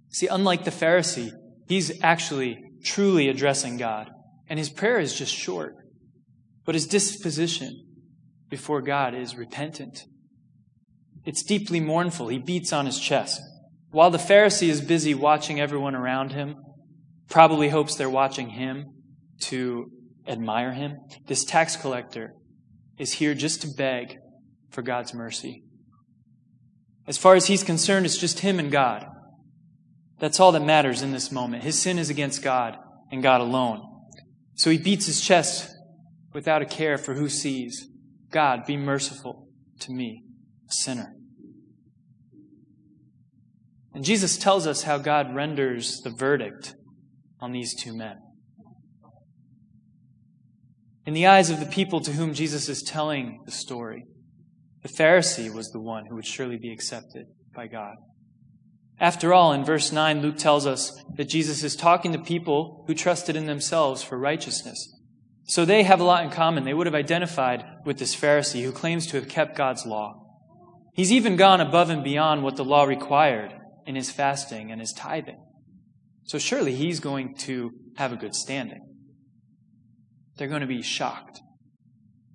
See, 0.10 0.28
unlike 0.28 0.64
the 0.64 0.72
Pharisee, 0.72 1.32
he's 1.68 2.04
actually 2.04 2.58
truly 2.84 3.30
addressing 3.30 3.78
God. 3.78 4.10
And 4.48 4.58
his 4.58 4.70
prayer 4.70 5.00
is 5.00 5.16
just 5.16 5.34
short. 5.34 5.76
But 6.66 6.74
his 6.74 6.88
disposition 6.88 7.86
before 8.50 8.82
God 8.82 9.14
is 9.14 9.36
repentant. 9.36 10.00
It's 11.26 11.44
deeply 11.44 11.80
mournful. 11.80 12.30
He 12.30 12.40
beats 12.40 12.74
on 12.74 12.88
his 12.88 13.00
chest. 13.00 13.40
While 13.92 14.10
the 14.10 14.18
Pharisee 14.18 14.70
is 14.70 14.82
busy 14.82 15.14
watching 15.14 15.60
everyone 15.60 15.94
around 15.94 16.32
him, 16.32 16.56
probably 17.28 17.70
hopes 17.70 17.96
they're 17.96 18.10
watching 18.10 18.50
him 18.50 18.86
to 19.44 19.92
admire 20.28 20.74
him, 20.74 20.98
this 21.28 21.44
tax 21.44 21.76
collector 21.76 22.34
is 22.98 23.14
here 23.14 23.34
just 23.34 23.62
to 23.62 23.68
beg 23.68 24.18
for 24.70 24.82
God's 24.82 25.14
mercy. 25.14 25.64
As 27.08 27.18
far 27.18 27.36
as 27.36 27.48
he's 27.48 27.64
concerned, 27.64 28.06
it's 28.06 28.18
just 28.18 28.40
him 28.40 28.60
and 28.60 28.72
God. 28.72 29.06
That's 30.20 30.40
all 30.40 30.52
that 30.52 30.64
matters 30.64 31.02
in 31.02 31.12
this 31.12 31.32
moment. 31.32 31.64
His 31.64 31.80
sin 31.82 31.98
is 31.98 32.10
against 32.10 32.44
God 32.44 32.78
and 33.12 33.24
God 33.24 33.42
alone. 33.42 33.82
So 34.56 34.70
he 34.70 34.78
beats 34.78 35.06
his 35.06 35.22
chest 35.22 35.72
without 36.34 36.62
a 36.62 36.66
care 36.66 36.98
for 36.98 37.14
who 37.14 37.30
sees. 37.30 37.88
God, 38.30 38.66
be 38.68 38.78
merciful 38.78 39.48
to 39.80 39.92
me, 39.92 40.24
a 40.70 40.74
sinner. 40.74 41.16
And 43.94 44.04
Jesus 44.04 44.38
tells 44.38 44.68
us 44.68 44.84
how 44.84 44.98
God 44.98 45.34
renders 45.34 46.02
the 46.02 46.12
verdict 46.12 46.76
on 47.40 47.54
these 47.54 47.74
two 47.74 47.98
men. 47.98 48.18
In 51.10 51.16
the 51.16 51.26
eyes 51.26 51.50
of 51.50 51.60
the 51.60 51.66
people 51.66 52.02
to 52.02 52.12
whom 52.12 52.36
Jesus 52.36 52.70
is 52.70 52.84
telling 52.84 53.42
the 53.44 53.52
story, 53.52 54.06
the 54.84 54.90
Pharisee 54.90 55.52
was 55.52 55.72
the 55.72 55.80
one 55.80 56.06
who 56.06 56.14
would 56.14 56.28
surely 56.28 56.56
be 56.56 56.72
accepted 56.72 57.26
by 57.52 57.66
God. 57.66 57.96
After 59.00 59.34
all, 59.34 59.52
in 59.52 59.66
verse 59.66 59.92
9, 59.92 60.22
Luke 60.22 60.38
tells 60.38 60.68
us 60.68 61.04
that 61.16 61.28
Jesus 61.28 61.64
is 61.64 61.76
talking 61.76 62.12
to 62.12 62.20
people 62.20 62.84
who 62.86 62.94
trusted 62.94 63.36
in 63.36 63.48
themselves 63.48 64.04
for 64.04 64.20
righteousness. 64.20 64.88
So 65.46 65.66
they 65.66 65.82
have 65.82 66.00
a 66.00 66.04
lot 66.04 66.24
in 66.24 66.30
common. 66.30 66.64
They 66.64 66.76
would 66.76 66.86
have 66.86 66.94
identified 66.94 67.66
with 67.86 67.98
this 67.98 68.16
Pharisee 68.16 68.62
who 68.62 68.72
claims 68.72 69.08
to 69.08 69.20
have 69.20 69.28
kept 69.28 69.58
God's 69.58 69.88
law. 69.88 70.14
He's 70.94 71.12
even 71.12 71.38
gone 71.38 71.60
above 71.60 71.90
and 71.90 72.04
beyond 72.04 72.44
what 72.44 72.56
the 72.56 72.64
law 72.64 72.84
required 72.84 73.52
in 73.88 73.96
his 73.96 74.12
fasting 74.12 74.72
and 74.72 74.80
his 74.80 74.94
tithing. 74.94 75.44
So 76.26 76.38
surely 76.38 76.76
he's 76.76 77.00
going 77.00 77.34
to 77.38 77.72
have 77.98 78.14
a 78.14 78.16
good 78.16 78.36
standing. 78.36 78.89
They're 80.40 80.48
going 80.48 80.62
to 80.62 80.68
be 80.68 80.82
shocked. 80.82 81.42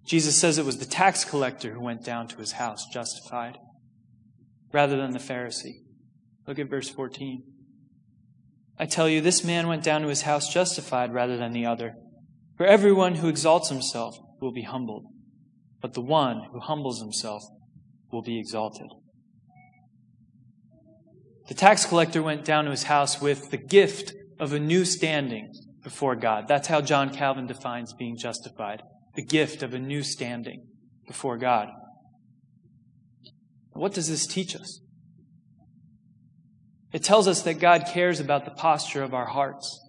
Jesus 0.05 0.37
says 0.37 0.59
it 0.59 0.67
was 0.67 0.77
the 0.77 0.85
tax 0.85 1.25
collector 1.25 1.73
who 1.73 1.81
went 1.81 2.05
down 2.05 2.29
to 2.29 2.37
his 2.37 2.53
house 2.53 2.85
justified 2.93 3.57
rather 4.75 4.99
than 4.99 5.13
the 5.13 5.19
Pharisee. 5.19 5.81
Look 6.47 6.59
at 6.59 6.69
verse 6.69 6.91
14. 6.91 7.43
I 8.79 8.85
tell 8.85 9.09
you, 9.09 9.23
this 9.23 9.43
man 9.43 9.69
went 9.69 9.83
down 9.83 10.03
to 10.03 10.09
his 10.09 10.23
house 10.23 10.53
justified 10.53 11.15
rather 11.15 11.39
than 11.39 11.53
the 11.53 11.65
other. 11.65 11.95
For 12.59 12.67
everyone 12.67 13.15
who 13.15 13.29
exalts 13.29 13.71
himself 13.71 14.19
will 14.39 14.53
be 14.53 14.65
humbled, 14.65 15.07
but 15.81 15.95
the 15.95 16.03
one 16.03 16.43
who 16.53 16.61
humbles 16.61 17.01
himself 17.01 17.43
will 18.13 18.23
be 18.23 18.39
exalted. 18.39 18.89
The 21.49 21.55
tax 21.55 21.87
collector 21.87 22.23
went 22.23 22.45
down 22.45 22.67
to 22.67 22.71
his 22.71 22.83
house 22.83 23.23
with 23.23 23.51
the 23.51 23.57
gift 23.57 24.13
of 24.39 24.53
a 24.53 24.61
new 24.61 24.85
standing 24.85 25.51
before 25.85 26.17
God. 26.17 26.49
That's 26.49 26.67
how 26.67 26.81
John 26.81 27.15
Calvin 27.15 27.47
defines 27.47 27.93
being 27.93 28.17
justified 28.17 28.83
the 29.15 29.23
gift 29.23 29.63
of 29.63 29.75
a 29.75 29.79
new 29.79 30.03
standing 30.03 30.67
before 31.07 31.39
God. 31.39 31.69
What 33.71 33.95
does 33.95 34.09
this 34.09 34.27
teach 34.27 34.57
us? 34.57 34.81
It 36.93 37.03
tells 37.03 37.29
us 37.29 37.43
that 37.43 37.61
God 37.61 37.87
cares 37.87 38.21
about 38.21 38.45
the 38.45 38.51
posture 38.51 39.03
of 39.03 39.15
our 39.15 39.27
hearts. 39.27 39.81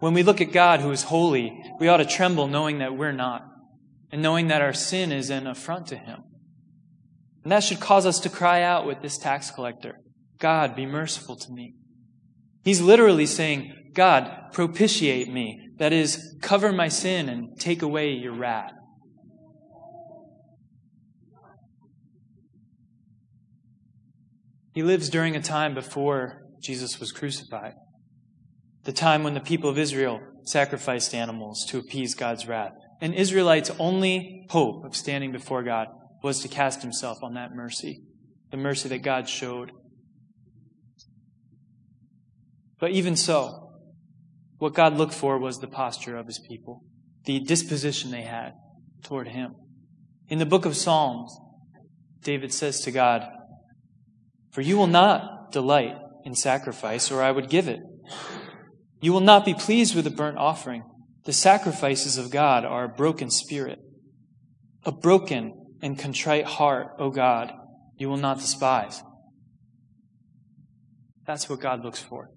When 0.00 0.14
we 0.14 0.22
look 0.22 0.40
at 0.40 0.52
God 0.52 0.80
who 0.80 0.90
is 0.90 1.04
holy, 1.04 1.60
we 1.78 1.88
ought 1.88 1.98
to 1.98 2.04
tremble 2.04 2.48
knowing 2.48 2.78
that 2.78 2.96
we're 2.96 3.12
not, 3.12 3.42
and 4.10 4.22
knowing 4.22 4.48
that 4.48 4.62
our 4.62 4.72
sin 4.72 5.12
is 5.12 5.30
an 5.30 5.46
affront 5.46 5.88
to 5.88 5.96
Him. 5.96 6.22
And 7.44 7.52
that 7.52 7.62
should 7.62 7.80
cause 7.80 8.06
us 8.06 8.18
to 8.20 8.28
cry 8.28 8.62
out 8.62 8.86
with 8.86 9.02
this 9.02 9.18
tax 9.18 9.50
collector 9.50 9.96
God, 10.38 10.74
be 10.74 10.86
merciful 10.86 11.36
to 11.36 11.52
me. 11.52 11.74
He's 12.64 12.80
literally 12.80 13.26
saying, 13.26 13.72
God, 13.94 14.52
propitiate 14.52 15.32
me. 15.32 15.68
That 15.78 15.92
is, 15.92 16.36
cover 16.42 16.72
my 16.72 16.88
sin 16.88 17.28
and 17.28 17.58
take 17.58 17.82
away 17.82 18.12
your 18.12 18.34
wrath. 18.34 18.72
He 24.72 24.82
lives 24.82 25.08
during 25.08 25.34
a 25.34 25.42
time 25.42 25.74
before 25.74 26.42
Jesus 26.62 27.00
was 27.00 27.10
crucified, 27.10 27.74
the 28.84 28.92
time 28.92 29.24
when 29.24 29.34
the 29.34 29.40
people 29.40 29.68
of 29.68 29.78
Israel 29.78 30.20
sacrificed 30.44 31.14
animals 31.14 31.64
to 31.66 31.78
appease 31.78 32.14
God's 32.14 32.46
wrath. 32.46 32.72
And 33.00 33.14
Israelites' 33.14 33.70
only 33.78 34.46
hope 34.50 34.84
of 34.84 34.94
standing 34.94 35.32
before 35.32 35.62
God 35.62 35.88
was 36.22 36.40
to 36.40 36.48
cast 36.48 36.82
himself 36.82 37.22
on 37.22 37.34
that 37.34 37.54
mercy, 37.54 38.02
the 38.50 38.56
mercy 38.56 38.88
that 38.90 38.98
God 38.98 39.28
showed. 39.28 39.72
But 42.78 42.92
even 42.92 43.16
so, 43.16 43.69
what 44.60 44.74
God 44.74 44.98
looked 44.98 45.14
for 45.14 45.38
was 45.38 45.58
the 45.58 45.66
posture 45.66 46.18
of 46.18 46.26
his 46.26 46.38
people, 46.38 46.84
the 47.24 47.40
disposition 47.40 48.10
they 48.10 48.22
had 48.22 48.52
toward 49.02 49.28
him. 49.28 49.54
In 50.28 50.38
the 50.38 50.44
book 50.44 50.66
of 50.66 50.76
Psalms, 50.76 51.34
David 52.22 52.52
says 52.52 52.82
to 52.82 52.90
God, 52.90 53.26
For 54.52 54.60
you 54.60 54.76
will 54.76 54.86
not 54.86 55.50
delight 55.50 55.96
in 56.26 56.34
sacrifice, 56.34 57.10
or 57.10 57.22
I 57.22 57.30
would 57.30 57.48
give 57.48 57.68
it. 57.68 57.80
You 59.00 59.14
will 59.14 59.20
not 59.20 59.46
be 59.46 59.54
pleased 59.54 59.96
with 59.96 60.06
a 60.06 60.10
burnt 60.10 60.36
offering. 60.36 60.84
The 61.24 61.32
sacrifices 61.32 62.18
of 62.18 62.30
God 62.30 62.66
are 62.66 62.84
a 62.84 62.88
broken 62.88 63.30
spirit, 63.30 63.78
a 64.84 64.92
broken 64.92 65.54
and 65.80 65.98
contrite 65.98 66.44
heart, 66.44 66.88
O 66.98 67.08
God, 67.08 67.50
you 67.96 68.10
will 68.10 68.18
not 68.18 68.40
despise. 68.40 69.02
That's 71.26 71.48
what 71.48 71.60
God 71.60 71.82
looks 71.82 72.00
for. 72.00 72.28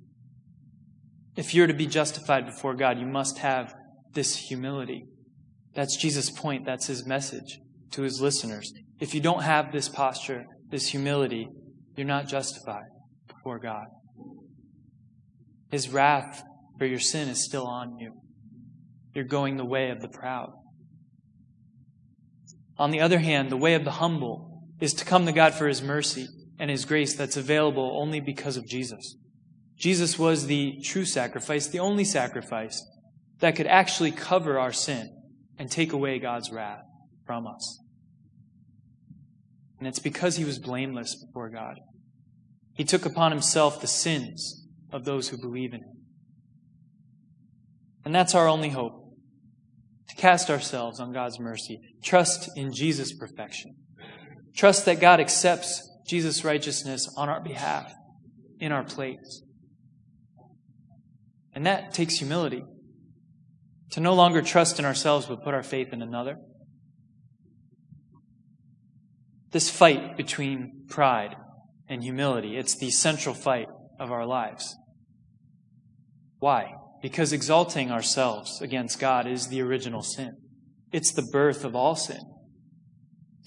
If 1.35 1.53
you're 1.53 1.67
to 1.67 1.73
be 1.73 1.87
justified 1.87 2.45
before 2.45 2.75
God, 2.75 2.99
you 2.99 3.07
must 3.07 3.39
have 3.39 3.73
this 4.13 4.35
humility. 4.35 5.05
That's 5.73 5.97
Jesus' 5.97 6.29
point. 6.29 6.65
That's 6.65 6.87
his 6.87 7.05
message 7.05 7.59
to 7.91 8.03
his 8.03 8.21
listeners. 8.21 8.71
If 8.99 9.15
you 9.15 9.21
don't 9.21 9.43
have 9.43 9.71
this 9.71 9.89
posture, 9.89 10.45
this 10.69 10.89
humility, 10.89 11.47
you're 11.95 12.07
not 12.07 12.27
justified 12.27 12.85
before 13.27 13.59
God. 13.59 13.85
His 15.71 15.89
wrath 15.89 16.43
for 16.77 16.85
your 16.85 16.99
sin 16.99 17.29
is 17.29 17.43
still 17.43 17.65
on 17.65 17.97
you. 17.97 18.13
You're 19.13 19.25
going 19.25 19.57
the 19.57 19.65
way 19.65 19.89
of 19.89 20.01
the 20.01 20.07
proud. 20.07 20.51
On 22.77 22.91
the 22.91 23.01
other 23.01 23.19
hand, 23.19 23.49
the 23.49 23.57
way 23.57 23.75
of 23.75 23.83
the 23.83 23.91
humble 23.91 24.63
is 24.79 24.93
to 24.95 25.05
come 25.05 25.25
to 25.25 25.31
God 25.31 25.53
for 25.53 25.67
his 25.67 25.81
mercy 25.81 26.27
and 26.59 26.69
his 26.69 26.85
grace 26.85 27.15
that's 27.15 27.37
available 27.37 27.99
only 28.01 28.19
because 28.19 28.57
of 28.57 28.67
Jesus. 28.67 29.15
Jesus 29.83 30.17
was 30.17 30.45
the 30.45 30.79
true 30.81 31.03
sacrifice, 31.03 31.67
the 31.67 31.79
only 31.79 32.05
sacrifice 32.05 32.81
that 33.39 33.57
could 33.57 33.67
actually 33.67 34.11
cover 34.11 34.57
our 34.57 34.71
sin 34.71 35.13
and 35.59 35.69
take 35.69 35.91
away 35.91 36.19
God's 36.19 36.53
wrath 36.53 36.85
from 37.25 37.45
us. 37.45 37.81
And 39.79 39.85
it's 39.89 39.99
because 39.99 40.37
he 40.37 40.45
was 40.45 40.57
blameless 40.57 41.21
before 41.25 41.49
God. 41.49 41.81
He 42.75 42.85
took 42.85 43.05
upon 43.05 43.33
himself 43.33 43.81
the 43.81 43.87
sins 43.87 44.65
of 44.93 45.03
those 45.03 45.27
who 45.27 45.37
believe 45.37 45.73
in 45.73 45.81
him. 45.81 46.05
And 48.05 48.15
that's 48.15 48.35
our 48.35 48.47
only 48.47 48.69
hope 48.69 49.13
to 50.07 50.15
cast 50.15 50.49
ourselves 50.49 51.01
on 51.01 51.11
God's 51.11 51.41
mercy. 51.41 51.81
Trust 52.01 52.49
in 52.55 52.71
Jesus' 52.73 53.11
perfection. 53.11 53.75
Trust 54.55 54.85
that 54.85 55.01
God 55.01 55.19
accepts 55.19 55.85
Jesus' 56.07 56.45
righteousness 56.45 57.13
on 57.17 57.27
our 57.27 57.43
behalf, 57.43 57.91
in 58.61 58.71
our 58.71 58.85
place. 58.85 59.41
And 61.55 61.65
that 61.65 61.93
takes 61.93 62.15
humility. 62.15 62.63
To 63.91 63.99
no 63.99 64.13
longer 64.13 64.41
trust 64.41 64.79
in 64.79 64.85
ourselves, 64.85 65.27
but 65.27 65.43
put 65.43 65.53
our 65.53 65.63
faith 65.63 65.93
in 65.93 66.01
another. 66.01 66.37
This 69.51 69.69
fight 69.69 70.17
between 70.17 70.85
pride 70.89 71.35
and 71.87 72.01
humility, 72.01 72.57
it's 72.57 72.75
the 72.75 72.89
central 72.89 73.35
fight 73.35 73.67
of 73.99 74.11
our 74.11 74.25
lives. 74.25 74.75
Why? 76.39 76.73
Because 77.03 77.31
exalting 77.31 77.91
ourselves 77.91 78.61
against 78.61 78.99
God 78.99 79.27
is 79.27 79.47
the 79.47 79.61
original 79.61 80.01
sin. 80.01 80.37
It's 80.91 81.11
the 81.11 81.29
birth 81.31 81.63
of 81.63 81.75
all 81.75 81.95
sin. 81.95 82.21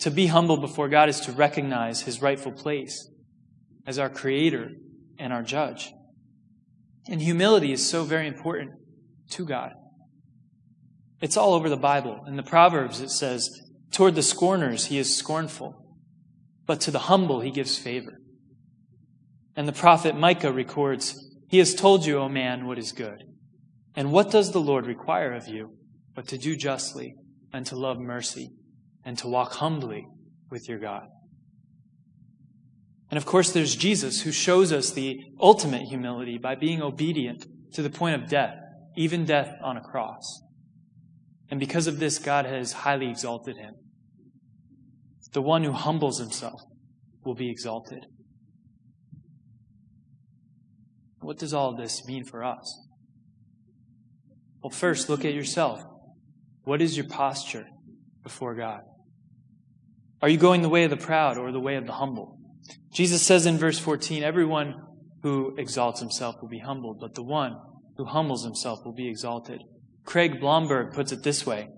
To 0.01 0.11
be 0.11 0.27
humble 0.27 0.59
before 0.59 0.89
God 0.89 1.09
is 1.09 1.21
to 1.21 1.33
recognize 1.33 2.03
his 2.03 2.23
rightful 2.23 2.53
place 2.53 3.11
as 3.87 3.99
our 3.99 4.11
creator 4.11 4.71
and 5.19 5.33
our 5.33 5.43
judge. 5.43 5.91
And 7.09 7.23
humility 7.23 7.73
is 7.73 7.89
so 7.89 8.05
very 8.05 8.27
important 8.27 8.73
to 9.31 9.45
God. 9.45 9.71
It's 11.21 11.37
all 11.37 11.55
over 11.55 11.69
the 11.69 11.77
Bible. 11.77 12.25
In 12.27 12.37
the 12.37 12.43
Proverbs, 12.43 13.01
it 13.01 13.11
says, 13.11 13.49
Toward 13.91 14.15
the 14.15 14.23
scorners, 14.23 14.87
he 14.87 14.99
is 14.99 15.17
scornful, 15.17 15.75
but 16.67 16.81
to 16.83 16.91
the 16.91 16.99
humble, 17.01 17.41
he 17.41 17.51
gives 17.51 17.79
favor. 17.79 18.19
And 19.55 19.67
the 19.67 19.73
prophet 19.73 20.17
Micah 20.17 20.53
records, 20.53 21.15
He 21.49 21.59
has 21.59 21.75
told 21.75 22.05
you, 22.05 22.19
O 22.19 22.29
man, 22.29 22.67
what 22.67 22.79
is 22.79 22.93
good. 22.93 23.23
And 23.95 24.13
what 24.13 24.31
does 24.31 24.53
the 24.53 24.61
Lord 24.61 24.87
require 24.87 25.33
of 25.33 25.49
you 25.49 25.71
but 26.15 26.29
to 26.29 26.39
do 26.39 26.57
justly 26.57 27.15
and 27.53 27.65
to 27.67 27.77
love 27.77 27.99
mercy 27.99 28.51
and 29.05 29.17
to 29.19 29.29
walk 29.29 29.55
humbly 29.55 30.07
with 30.51 30.69
your 30.69 30.79
God? 30.79 31.07
And 33.11 33.19
of 33.19 33.27
course, 33.27 33.53
there's 33.53 33.77
Jesus 33.77 34.23
who 34.23 34.33
shows 34.33 34.73
us 34.73 34.91
the 34.91 35.21
ultimate 35.41 35.83
humility 35.83 36.39
by 36.39 36.55
being 36.55 36.83
obedient 36.83 37.47
to 37.73 37.83
the 37.83 37.91
point 37.91 38.21
of 38.21 38.29
death, 38.29 38.57
even 38.97 39.25
death 39.25 39.55
on 39.63 39.77
a 39.77 39.81
cross. 39.81 40.43
And 41.51 41.61
because 41.61 41.87
of 41.87 41.99
this, 42.01 42.19
God 42.19 42.47
has 42.47 42.73
highly 42.73 43.09
exalted 43.09 43.57
him. 43.57 43.75
The 45.33 45.43
one 45.43 45.63
who 45.63 45.73
humbles 45.73 46.19
himself 46.19 46.61
will 47.25 47.35
be 47.35 47.51
exalted. 47.51 48.07
What 51.21 51.39
does 51.39 51.53
all 51.53 51.77
this 51.77 52.07
mean 52.07 52.25
for 52.25 52.43
us? 52.43 52.87
Well, 54.63 54.71
first, 54.71 55.09
look 55.09 55.25
at 55.25 55.35
yourself. 55.35 55.83
What 56.65 56.81
is 56.81 56.97
your 56.97 57.07
posture 57.07 57.67
before 58.23 58.55
God? 58.55 58.81
Are 60.23 60.29
you 60.29 60.39
going 60.39 60.63
the 60.63 60.69
way 60.69 60.85
of 60.85 60.91
the 60.91 60.97
proud 60.97 61.37
or 61.37 61.53
the 61.53 61.61
way 61.61 61.77
of 61.77 61.87
the 61.87 61.93
humble? 61.93 62.39
Jesus 62.93 63.23
says 63.23 63.47
in 63.47 63.59
verse 63.59 63.79
14, 63.79 64.23
Everyone 64.23 64.75
who 65.23 65.55
exalts 65.59 66.01
himself 66.01 66.37
will 66.41 66.49
be 66.49 66.61
humbled, 66.61 66.99
but 67.01 67.15
the 67.15 67.23
one 67.23 67.57
who 67.97 68.05
humbles 68.05 68.45
himself 68.45 68.81
will 68.85 68.95
be 68.95 69.09
exalted. 69.09 69.61
Craig 70.05 70.41
Blomberg 70.41 70.95
puts 70.95 71.13
it 71.13 71.23
this 71.23 71.45
way 71.45 71.69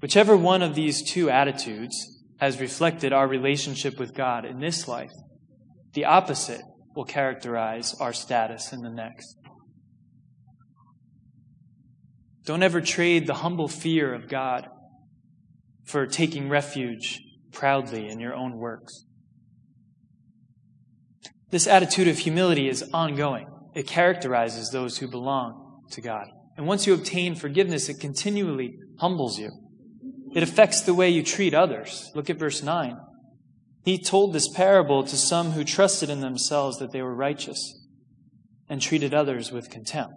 Whichever 0.00 0.36
one 0.36 0.62
of 0.62 0.74
these 0.74 1.02
two 1.02 1.30
attitudes 1.30 2.22
has 2.38 2.60
reflected 2.60 3.12
our 3.12 3.26
relationship 3.26 3.98
with 3.98 4.14
God 4.14 4.44
in 4.44 4.60
this 4.60 4.86
life, 4.86 5.12
the 5.92 6.04
opposite 6.04 6.62
will 6.94 7.04
characterize 7.04 7.94
our 8.00 8.12
status 8.12 8.72
in 8.72 8.80
the 8.80 8.90
next. 8.90 9.36
Don't 12.44 12.62
ever 12.62 12.80
trade 12.80 13.26
the 13.26 13.34
humble 13.34 13.68
fear 13.68 14.14
of 14.14 14.28
God 14.28 14.68
for 15.84 16.06
taking 16.06 16.48
refuge 16.48 17.20
proudly 17.52 18.08
in 18.08 18.20
your 18.20 18.34
own 18.34 18.56
works. 18.56 19.04
This 21.50 21.66
attitude 21.66 22.08
of 22.08 22.18
humility 22.18 22.68
is 22.68 22.84
ongoing. 22.92 23.46
It 23.74 23.86
characterizes 23.86 24.70
those 24.70 24.98
who 24.98 25.08
belong 25.08 25.82
to 25.92 26.00
God. 26.00 26.28
And 26.56 26.66
once 26.66 26.86
you 26.86 26.94
obtain 26.94 27.34
forgiveness, 27.34 27.88
it 27.88 28.00
continually 28.00 28.74
humbles 28.98 29.38
you. 29.38 29.50
It 30.34 30.42
affects 30.42 30.82
the 30.82 30.94
way 30.94 31.08
you 31.08 31.22
treat 31.22 31.54
others. 31.54 32.10
Look 32.14 32.28
at 32.28 32.38
verse 32.38 32.62
9. 32.62 32.96
He 33.84 33.98
told 33.98 34.32
this 34.32 34.48
parable 34.48 35.04
to 35.04 35.16
some 35.16 35.52
who 35.52 35.64
trusted 35.64 36.10
in 36.10 36.20
themselves 36.20 36.78
that 36.78 36.92
they 36.92 37.00
were 37.00 37.14
righteous 37.14 37.86
and 38.68 38.82
treated 38.82 39.14
others 39.14 39.50
with 39.50 39.70
contempt. 39.70 40.16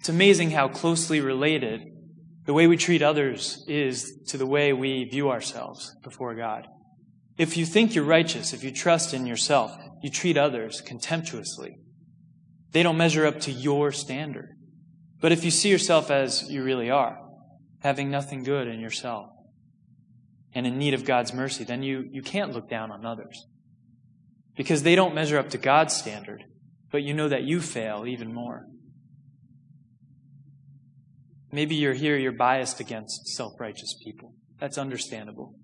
It's 0.00 0.08
amazing 0.08 0.50
how 0.50 0.68
closely 0.68 1.20
related 1.20 1.80
the 2.44 2.52
way 2.52 2.66
we 2.66 2.76
treat 2.76 3.02
others 3.02 3.64
is 3.66 4.20
to 4.28 4.36
the 4.36 4.46
way 4.46 4.72
we 4.72 5.04
view 5.04 5.30
ourselves 5.30 5.96
before 6.04 6.34
God. 6.34 6.66
If 7.38 7.56
you 7.56 7.66
think 7.66 7.94
you're 7.94 8.04
righteous, 8.04 8.52
if 8.52 8.62
you 8.62 8.70
trust 8.70 9.14
in 9.14 9.26
yourself, 9.26 9.76
you 10.02 10.10
treat 10.10 10.36
others 10.36 10.80
contemptuously. 10.80 11.78
They 12.72 12.82
don't 12.82 12.96
measure 12.96 13.26
up 13.26 13.40
to 13.40 13.52
your 13.52 13.92
standard. 13.92 14.50
But 15.20 15.32
if 15.32 15.44
you 15.44 15.50
see 15.50 15.70
yourself 15.70 16.10
as 16.10 16.50
you 16.50 16.62
really 16.62 16.90
are, 16.90 17.18
having 17.80 18.10
nothing 18.10 18.42
good 18.42 18.68
in 18.68 18.80
yourself, 18.80 19.30
and 20.54 20.66
in 20.66 20.78
need 20.78 20.94
of 20.94 21.04
God's 21.04 21.34
mercy, 21.34 21.64
then 21.64 21.82
you, 21.82 22.08
you 22.10 22.22
can't 22.22 22.52
look 22.52 22.68
down 22.68 22.90
on 22.90 23.04
others. 23.04 23.46
Because 24.56 24.82
they 24.82 24.94
don't 24.94 25.14
measure 25.14 25.38
up 25.38 25.50
to 25.50 25.58
God's 25.58 25.94
standard, 25.94 26.44
but 26.90 27.02
you 27.02 27.12
know 27.12 27.28
that 27.28 27.42
you 27.42 27.60
fail 27.60 28.06
even 28.06 28.32
more. 28.32 28.66
Maybe 31.52 31.74
you're 31.74 31.94
here, 31.94 32.16
you're 32.16 32.32
biased 32.32 32.80
against 32.80 33.28
self 33.28 33.52
righteous 33.60 33.94
people. 34.02 34.34
That's 34.58 34.78
understandable. 34.78 35.54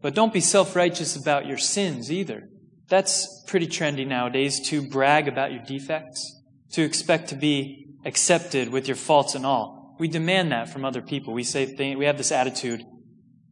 But 0.00 0.14
don't 0.14 0.32
be 0.32 0.40
self 0.40 0.74
righteous 0.74 1.14
about 1.14 1.46
your 1.46 1.58
sins 1.58 2.10
either. 2.10 2.48
That's 2.90 3.42
pretty 3.46 3.68
trendy 3.68 4.06
nowadays 4.06 4.60
to 4.68 4.86
brag 4.86 5.28
about 5.28 5.52
your 5.52 5.62
defects, 5.62 6.42
to 6.72 6.82
expect 6.82 7.30
to 7.30 7.36
be 7.36 7.86
accepted 8.04 8.68
with 8.68 8.86
your 8.86 8.96
faults 8.96 9.34
and 9.34 9.46
all. 9.46 9.96
We 9.98 10.08
demand 10.08 10.52
that 10.52 10.68
from 10.68 10.84
other 10.84 11.00
people. 11.00 11.32
We 11.32 11.44
say 11.44 11.94
we 11.94 12.04
have 12.04 12.18
this 12.18 12.32
attitude 12.32 12.84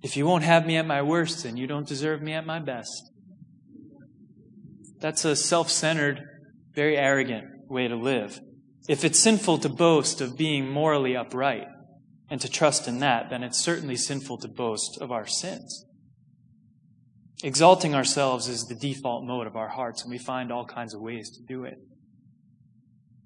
if 0.02 0.16
you 0.16 0.26
won't 0.26 0.44
have 0.44 0.66
me 0.66 0.76
at 0.76 0.86
my 0.86 1.02
worst, 1.02 1.42
then 1.42 1.56
you 1.56 1.66
don't 1.66 1.86
deserve 1.86 2.22
me 2.22 2.32
at 2.32 2.46
my 2.46 2.60
best. 2.60 3.10
That's 5.00 5.24
a 5.24 5.34
self 5.34 5.70
centered, 5.70 6.22
very 6.74 6.96
arrogant 6.96 7.46
way 7.68 7.88
to 7.88 7.96
live. 7.96 8.40
If 8.88 9.04
it's 9.04 9.18
sinful 9.18 9.58
to 9.58 9.68
boast 9.68 10.20
of 10.20 10.36
being 10.36 10.68
morally 10.68 11.16
upright 11.16 11.66
and 12.30 12.40
to 12.40 12.48
trust 12.48 12.88
in 12.88 13.00
that, 13.00 13.28
then 13.30 13.42
it's 13.42 13.58
certainly 13.58 13.96
sinful 13.96 14.38
to 14.38 14.48
boast 14.48 14.98
of 15.00 15.10
our 15.10 15.26
sins. 15.26 15.84
Exalting 17.44 17.94
ourselves 17.94 18.48
is 18.48 18.64
the 18.64 18.74
default 18.74 19.24
mode 19.24 19.46
of 19.46 19.54
our 19.54 19.68
hearts, 19.68 20.02
and 20.02 20.10
we 20.10 20.18
find 20.18 20.50
all 20.50 20.66
kinds 20.66 20.94
of 20.94 21.00
ways 21.00 21.30
to 21.30 21.42
do 21.46 21.64
it. 21.64 21.78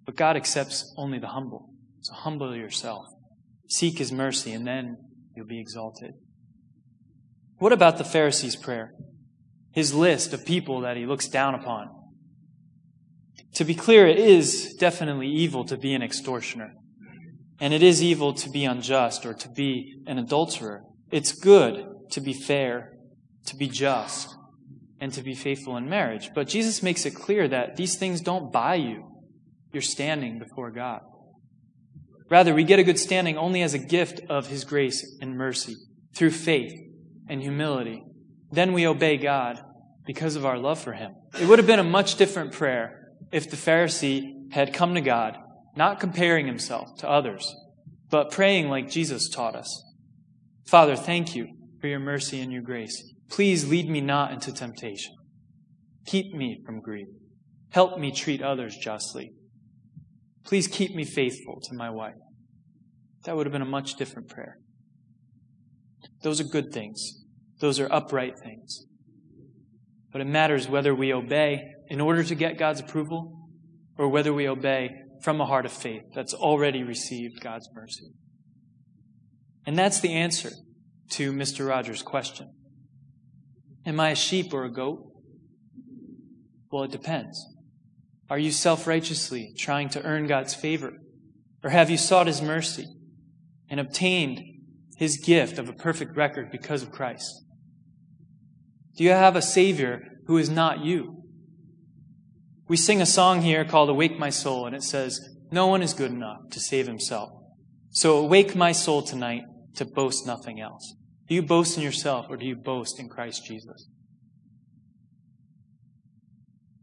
But 0.05 0.16
God 0.16 0.37
accepts 0.37 0.92
only 0.98 1.18
the 1.18 1.29
humble. 1.29 1.70
So 2.03 2.14
humble 2.14 2.55
yourself. 2.55 3.07
Seek 3.68 3.98
His 3.98 4.12
mercy, 4.12 4.53
and 4.53 4.66
then 4.66 4.96
you'll 5.35 5.46
be 5.46 5.61
exalted. 5.61 6.12
What 7.59 7.72
about 7.72 7.96
the 7.96 8.05
Pharisee's 8.05 8.57
prayer? 8.57 8.92
His 9.72 9.94
list 9.94 10.35
of 10.35 10.44
people 10.44 10.81
that 10.81 10.96
he 10.96 11.07
looks 11.07 11.29
down 11.29 11.55
upon. 11.55 11.88
To 13.55 13.64
be 13.64 13.75
clear, 13.75 14.07
it 14.07 14.18
is 14.18 14.75
definitely 14.75 15.29
evil 15.29 15.64
to 15.66 15.77
be 15.77 15.94
an 15.94 16.03
extortioner. 16.03 16.75
And 17.61 17.72
it 17.72 17.83
is 17.83 18.03
evil 18.03 18.35
to 18.35 18.51
be 18.51 18.64
unjust 18.64 19.25
or 19.25 19.33
to 19.35 19.48
be 19.48 19.94
an 20.07 20.18
adulterer. 20.18 20.83
It's 21.11 21.33
good 21.33 21.87
to 22.11 22.20
be 22.20 22.33
fair, 22.33 22.92
to 23.46 23.57
be 23.57 23.68
just, 23.68 24.35
and 25.00 25.12
to 25.12 25.22
be 25.22 25.35
faithful 25.35 25.76
in 25.76 25.88
marriage. 25.88 26.31
But 26.35 26.48
Jesus 26.48 26.83
makes 26.83 27.05
it 27.07 27.14
clear 27.14 27.48
that 27.48 27.76
these 27.76 27.96
things 27.96 28.20
don't 28.20 28.52
buy 28.52 28.76
you 28.76 29.09
your 29.72 29.83
standing 29.83 30.38
before 30.38 30.70
God. 30.70 31.00
Rather, 32.28 32.55
we 32.55 32.64
get 32.64 32.78
a 32.78 32.85
good 32.85 32.98
standing 32.98 33.37
only 33.37 33.62
as 33.62 33.74
a 33.74 33.78
gift 33.78 34.20
of 34.28 34.46
His 34.46 34.64
grace 34.64 35.18
and 35.20 35.37
mercy 35.37 35.74
through 36.14 36.31
faith 36.31 36.72
and 37.28 37.42
humility. 37.42 38.02
Then 38.50 38.72
we 38.72 38.87
obey 38.87 39.16
God 39.16 39.61
because 40.07 40.37
of 40.37 40.46
our 40.46 40.59
love 40.59 40.78
for 40.78 40.92
Him. 40.92 41.14
It 41.40 41.48
would 41.48 41.59
have 41.59 41.66
been 41.66 41.78
a 41.78 41.85
much 41.85 42.16
different 42.16 42.52
prayer 42.52 43.11
if 43.33 43.50
the 43.50 43.57
Pharisee 43.57 44.52
had 44.52 44.74
come 44.74 44.94
to 44.94 45.00
God, 45.00 45.37
not 45.76 46.00
comparing 46.00 46.46
himself 46.46 46.96
to 46.98 47.09
others, 47.09 47.55
but 48.11 48.31
praying 48.31 48.68
like 48.68 48.90
Jesus 48.90 49.28
taught 49.28 49.57
us. 49.57 49.85
Father, 50.66 50.96
thank 50.96 51.35
you 51.35 51.48
for 51.81 51.87
your 51.88 51.98
mercy 51.98 52.40
and 52.40 52.52
your 52.52 52.62
grace. 52.62 53.12
Please 53.33 53.66
lead 53.66 53.88
me 53.88 54.03
not 54.03 54.31
into 54.31 54.53
temptation. 54.53 55.14
Keep 56.05 56.35
me 56.35 56.62
from 56.66 56.83
greed. 56.83 57.07
Help 57.71 57.99
me 57.99 58.12
treat 58.12 58.42
others 58.42 58.77
justly. 58.77 59.33
Please 60.45 60.68
keep 60.68 60.95
me 60.95 61.03
faithful 61.03 61.59
to 61.62 61.75
my 61.75 61.88
wife. 61.88 62.21
That 63.25 63.35
would 63.35 63.47
have 63.47 63.53
been 63.53 63.62
a 63.62 63.66
much 63.66 63.95
different 63.95 64.29
prayer. 64.29 64.59
Those 66.23 66.42
are 66.42 66.45
good 66.45 66.73
things. 66.73 67.25
Those 67.61 67.81
are 67.81 67.90
upright 67.90 68.35
things. 68.45 68.85
But 70.12 70.21
it 70.21 70.27
matters 70.27 70.68
whether 70.68 70.95
we 70.95 71.14
obey 71.14 71.62
in 71.88 72.03
order 72.03 72.23
to 72.25 72.35
get 72.35 72.59
God's 72.59 72.81
approval 72.81 73.49
or 73.97 74.09
whether 74.09 74.35
we 74.35 74.47
obey 74.47 74.90
from 75.23 75.40
a 75.40 75.47
heart 75.47 75.64
of 75.64 75.73
faith 75.73 76.03
that's 76.14 76.35
already 76.35 76.83
received 76.83 77.40
God's 77.40 77.71
mercy. 77.73 78.11
And 79.64 79.79
that's 79.79 80.01
the 80.01 80.12
answer 80.12 80.51
to 81.12 81.33
Mr. 81.33 81.66
Rogers' 81.66 82.03
question. 82.03 82.51
Am 83.85 83.99
I 83.99 84.11
a 84.11 84.14
sheep 84.14 84.53
or 84.53 84.64
a 84.64 84.73
goat? 84.73 85.05
Well, 86.71 86.85
it 86.85 86.90
depends. 86.90 87.47
Are 88.31 88.38
you 88.38 88.53
self 88.53 88.87
righteously 88.87 89.53
trying 89.59 89.88
to 89.90 90.03
earn 90.03 90.27
God's 90.27 90.55
favor? 90.55 90.95
Or 91.62 91.71
have 91.71 91.90
you 91.90 91.99
sought 91.99 92.27
His 92.27 92.40
mercy 92.40 92.87
and 93.68 93.79
obtained 93.79 94.40
His 94.97 95.18
gift 95.18 95.59
of 95.59 95.68
a 95.68 95.75
perfect 95.75 96.16
record 96.16 96.51
because 96.51 96.83
of 96.83 96.92
Christ? 96.92 97.45
Do 98.97 99.05
you 99.05 99.11
have 99.11 99.37
a 99.37 99.42
Savior 99.42 100.03
who 100.27 100.38
is 100.38 100.49
not 100.49 100.85
you? 100.85 101.23
We 102.68 102.77
sing 102.77 103.03
a 103.03 103.07
song 103.07 103.42
here 103.42 103.64
called 103.64 103.90
Awake 103.90 104.18
My 104.18 104.31
Soul, 104.31 104.66
and 104.66 104.75
it 104.75 104.83
says, 104.83 105.21
No 105.51 105.66
one 105.66 105.83
is 105.83 105.92
good 105.92 106.11
enough 106.11 106.38
to 106.53 106.61
save 106.61 106.87
himself. 106.87 107.31
So 107.90 108.16
awake 108.18 108.55
my 108.55 108.73
soul 108.73 109.03
tonight 109.03 109.42
to 109.75 109.85
boast 109.85 110.27
nothing 110.27 110.61
else. 110.61 110.95
Do 111.33 111.37
you 111.37 111.42
boast 111.42 111.79
in 111.79 111.83
yourself 111.83 112.27
or 112.29 112.37
do 112.37 112.45
you 112.45 112.55
boast 112.55 113.01
in 113.01 113.09
Christ 113.09 113.47
Jesus? 113.47 113.88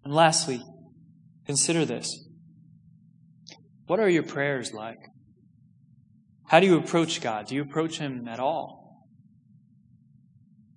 And 0.03 0.11
lastly, 0.11 0.59
consider 1.45 1.85
this. 1.85 2.27
What 3.85 3.99
are 3.99 4.09
your 4.09 4.23
prayers 4.23 4.73
like? 4.73 4.97
How 6.47 6.59
do 6.59 6.65
you 6.65 6.79
approach 6.79 7.21
God? 7.21 7.45
Do 7.45 7.53
you 7.53 7.61
approach 7.61 7.99
Him 7.99 8.27
at 8.27 8.39
all? 8.39 9.05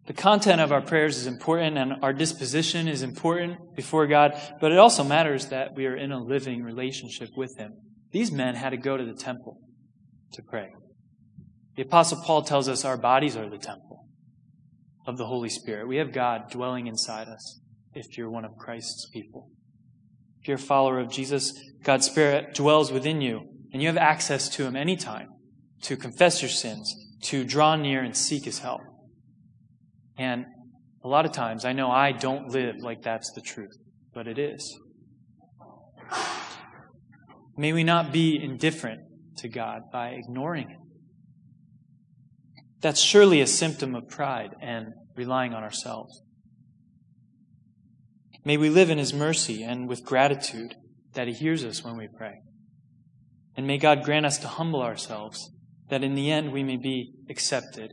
The 0.07 0.13
content 0.13 0.61
of 0.61 0.71
our 0.71 0.83
prayers 0.83 1.17
is 1.17 1.27
important 1.27 1.79
and 1.79 1.95
our 2.03 2.13
disposition 2.13 2.89
is 2.89 3.03
important 3.03 3.75
before 3.75 4.07
God, 4.07 4.39
but 4.61 4.71
it 4.71 4.77
also 4.77 5.03
matters 5.03 5.47
that 5.47 5.75
we 5.75 5.87
are 5.87 5.97
in 5.97 6.13
a 6.13 6.23
living 6.23 6.63
relationship 6.63 7.31
with 7.39 7.57
Him. 7.57 7.73
These 8.11 8.33
men 8.33 8.55
had 8.55 8.73
to 8.73 8.77
go 8.77 8.99
to 8.99 9.05
the 9.07 9.15
temple 9.15 9.57
to 10.35 10.43
pray. 10.43 10.69
The 11.77 11.83
Apostle 11.83 12.23
Paul 12.23 12.43
tells 12.43 12.69
us 12.69 12.85
our 12.85 12.99
bodies 12.99 13.37
are 13.37 13.49
the 13.49 13.59
temple 13.59 14.07
of 15.07 15.17
the 15.17 15.27
Holy 15.27 15.49
Spirit. 15.49 15.89
We 15.89 15.97
have 15.97 16.13
God 16.13 16.51
dwelling 16.51 16.87
inside 16.87 17.29
us 17.29 17.61
if 17.95 18.17
you're 18.17 18.31
one 18.31 18.45
of 18.45 18.57
Christ's 18.57 19.09
people. 19.13 19.49
If 20.41 20.49
you're 20.49 20.57
a 20.57 20.61
follower 20.61 20.99
of 20.99 21.11
Jesus, 21.11 21.53
God's 21.83 22.07
Spirit 22.07 22.55
dwells 22.55 22.93
within 22.93 23.21
you, 23.21 23.49
and 23.73 23.81
you 23.81 23.89
have 23.89 23.97
access 23.97 24.49
to 24.51 24.65
Him 24.65 24.77
anytime 24.77 25.29
to 25.83 25.97
confess 25.97 26.43
your 26.43 26.51
sins, 26.51 26.95
to 27.23 27.45
draw 27.45 27.77
near 27.77 28.03
and 28.03 28.17
seek 28.17 28.45
His 28.45 28.59
help. 28.59 28.81
And 30.19 30.45
a 31.03 31.09
lot 31.09 31.25
of 31.25 31.33
times, 31.33 31.65
I 31.65 31.73
know 31.73 31.91
I 31.91 32.13
don't 32.13 32.49
live 32.49 32.77
like 32.81 33.03
that's 33.03 33.33
the 33.33 33.41
truth, 33.41 33.77
but 34.13 34.29
it 34.29 34.39
is. 34.39 34.79
May 37.57 37.73
we 37.73 37.83
not 37.83 38.13
be 38.13 38.39
indifferent 38.43 39.01
to 39.39 39.49
God 39.49 39.83
by 39.93 40.11
ignoring 40.11 40.69
Him. 40.69 40.82
That's 42.83 43.01
surely 43.01 43.41
a 43.41 43.47
symptom 43.47 43.95
of 43.95 44.09
pride 44.09 44.57
and 44.61 44.89
relying 45.17 45.55
on 45.55 45.63
ourselves. 45.63 46.21
May 48.45 48.57
we 48.57 48.69
live 48.69 48.91
in 48.91 48.99
His 48.99 49.15
mercy 49.15 49.63
and 49.63 49.89
with 49.89 50.05
gratitude 50.05 50.75
that 51.15 51.29
He 51.29 51.33
hears 51.33 51.65
us 51.65 51.85
when 51.85 51.97
we 51.97 52.09
pray. 52.19 52.41
And 53.57 53.67
may 53.67 53.79
God 53.79 54.03
grant 54.03 54.27
us 54.27 54.39
to 54.39 54.49
humble 54.49 54.83
ourselves, 54.83 55.51
that 55.91 56.03
in 56.03 56.15
the 56.15 56.33
end 56.33 56.53
we 56.53 56.65
may 56.65 56.77
be 56.77 57.13
accepted 57.31 57.93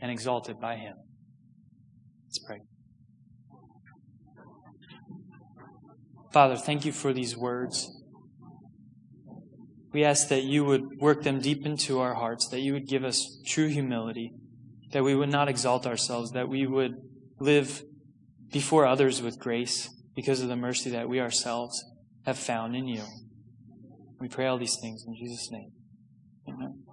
and 0.00 0.10
exalted 0.10 0.60
by 0.60 0.76
Him. 0.76 0.94
Let's 2.26 2.38
pray. 2.46 2.60
Father, 6.32 6.56
thank 6.56 6.84
you 6.84 6.92
for 6.92 7.12
these 7.12 7.36
words. 7.36 7.90
We 9.92 10.04
ask 10.04 10.28
that 10.28 10.44
you 10.44 10.64
would 10.64 10.98
work 10.98 11.22
them 11.22 11.40
deep 11.40 11.64
into 11.64 12.00
our 12.00 12.14
hearts, 12.14 12.48
that 12.48 12.60
you 12.60 12.74
would 12.74 12.86
give 12.86 13.04
us 13.04 13.40
true 13.46 13.68
humility, 13.68 14.32
that 14.92 15.02
we 15.02 15.14
would 15.14 15.30
not 15.30 15.48
exalt 15.48 15.86
ourselves, 15.86 16.32
that 16.32 16.48
we 16.48 16.66
would 16.66 16.92
live 17.40 17.82
before 18.52 18.86
others 18.86 19.22
with 19.22 19.38
grace 19.38 19.88
because 20.14 20.40
of 20.40 20.48
the 20.48 20.56
mercy 20.56 20.90
that 20.90 21.08
we 21.08 21.20
ourselves 21.20 21.82
have 22.26 22.38
found 22.38 22.76
in 22.76 22.86
you. 22.86 23.02
We 24.20 24.28
pray 24.28 24.46
all 24.46 24.58
these 24.58 24.76
things 24.80 25.04
in 25.06 25.14
Jesus' 25.14 25.48
name. 25.50 25.70
Amen. 26.48 26.87